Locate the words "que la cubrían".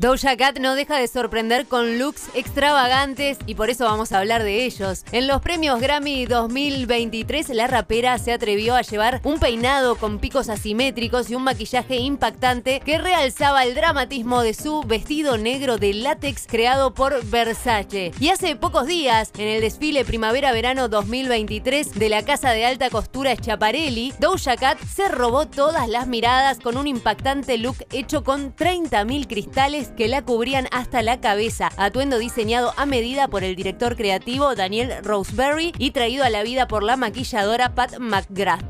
29.96-30.66